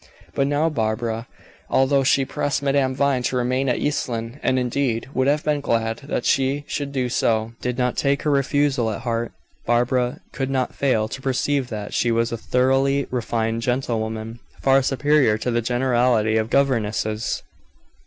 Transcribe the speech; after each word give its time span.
But 0.33 0.47
now 0.47 0.67
Barbara, 0.67 1.27
although 1.69 2.03
she 2.03 2.25
pressed 2.25 2.63
Madame 2.63 2.95
Vine 2.95 3.21
to 3.21 3.35
remain 3.35 3.69
at 3.69 3.77
East 3.77 4.09
Lynne, 4.09 4.39
and 4.41 4.57
indeed 4.57 5.07
would 5.13 5.27
have 5.27 5.43
been 5.43 5.61
glad 5.61 5.97
that 5.97 6.25
she 6.25 6.63
should 6.65 6.91
do 6.91 7.07
so, 7.07 7.53
did 7.61 7.77
not 7.77 7.97
take 7.97 8.23
her 8.23 8.31
refusal 8.31 8.89
at 8.89 9.01
heart. 9.01 9.31
Barbara 9.67 10.21
could 10.31 10.49
not 10.49 10.73
fail 10.73 11.07
to 11.07 11.21
perceive 11.21 11.67
that 11.67 11.93
she 11.93 12.09
was 12.11 12.31
a 12.31 12.37
thoroughly 12.39 13.05
refined 13.11 13.61
gentlewoman, 13.61 14.39
far 14.63 14.81
superior 14.81 15.37
to 15.37 15.51
the 15.51 15.61
generality 15.61 16.35
of 16.35 16.49
governesses. 16.49 17.43